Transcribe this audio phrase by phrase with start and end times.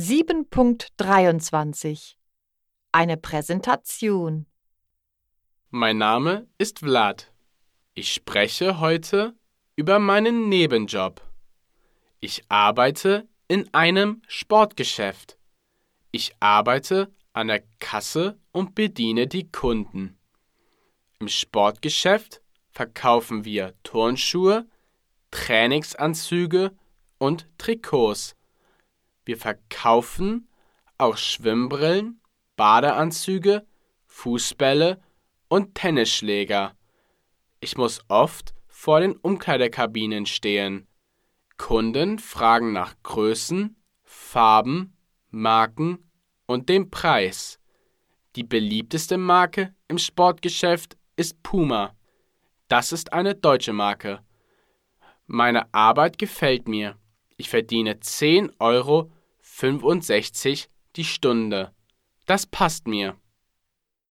[0.00, 2.14] 7.23
[2.90, 4.46] Eine Präsentation
[5.68, 7.30] Mein Name ist Vlad.
[7.92, 9.34] Ich spreche heute
[9.76, 11.20] über meinen Nebenjob.
[12.18, 15.36] Ich arbeite in einem Sportgeschäft.
[16.12, 20.16] Ich arbeite an der Kasse und bediene die Kunden.
[21.18, 22.40] Im Sportgeschäft
[22.70, 24.66] verkaufen wir Turnschuhe,
[25.30, 26.74] Trainingsanzüge
[27.18, 28.34] und Trikots.
[29.24, 30.48] Wir verkaufen
[30.98, 32.20] auch Schwimmbrillen,
[32.56, 33.66] Badeanzüge,
[34.06, 35.00] Fußbälle
[35.48, 36.76] und Tennisschläger.
[37.60, 40.86] Ich muss oft vor den Umkleidekabinen stehen.
[41.56, 44.96] Kunden fragen nach Größen, Farben,
[45.30, 46.10] Marken
[46.46, 47.58] und dem Preis.
[48.36, 51.94] Die beliebteste Marke im Sportgeschäft ist Puma.
[52.68, 54.20] Das ist eine deutsche Marke.
[55.26, 56.96] Meine Arbeit gefällt mir.
[57.36, 59.10] Ich verdiene 10,65 Euro
[60.96, 61.74] die Stunde.
[62.24, 63.19] Das passt mir.